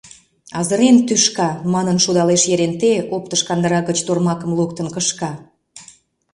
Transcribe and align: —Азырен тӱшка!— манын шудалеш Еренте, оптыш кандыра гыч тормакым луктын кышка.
—Азырен 0.59 0.97
тӱшка!— 1.07 1.49
манын 1.73 1.97
шудалеш 2.03 2.43
Еренте, 2.53 2.91
оптыш 3.15 3.41
кандыра 3.47 3.79
гыч 3.89 3.97
тормакым 4.07 4.51
луктын 4.57 4.87
кышка. 4.95 5.31